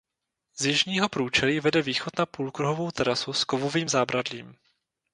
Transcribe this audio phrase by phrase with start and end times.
[0.59, 4.55] Z jižního průčelí vede východ na půlkruhovou terasu s kovovým zábradlím.